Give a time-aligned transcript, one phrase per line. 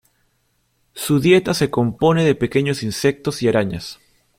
[0.95, 3.99] Su dieta se compone de pequeños insectos y arañas.